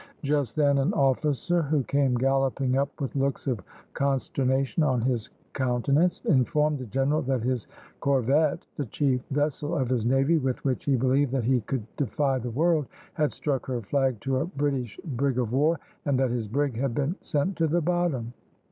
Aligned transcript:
Just 0.23 0.55
then 0.55 0.79
an 0.79 0.93
officer, 0.93 1.61
who 1.61 1.83
came 1.83 2.15
galloping 2.15 2.75
up 2.75 2.99
with 2.99 3.15
looks 3.15 3.45
of 3.45 3.61
consternation 3.93 4.81
on 4.81 4.99
his 4.99 5.29
countenance, 5.53 6.21
informed 6.25 6.79
the 6.79 6.87
general 6.87 7.21
that 7.21 7.43
his 7.43 7.67
corvette, 7.99 8.65
the 8.77 8.85
chief 8.87 9.23
vessel 9.29 9.75
of 9.77 9.89
his 9.89 10.03
navy 10.03 10.39
with 10.39 10.65
which 10.65 10.85
he 10.85 10.95
believed 10.95 11.31
that 11.33 11.43
he 11.43 11.61
could 11.61 11.85
defy 11.97 12.39
the 12.39 12.49
world, 12.49 12.87
had 13.13 13.31
struck 13.31 13.67
her 13.67 13.83
flag 13.83 14.19
to 14.21 14.37
a 14.37 14.45
British 14.47 14.99
brig 15.05 15.37
of 15.37 15.51
war, 15.53 15.79
and 16.03 16.17
that 16.17 16.31
his 16.31 16.47
brig 16.47 16.75
had 16.79 16.95
been 16.95 17.15
sent 17.21 17.55
to 17.57 17.67
the 17.67 17.79
bottom. 17.81 18.33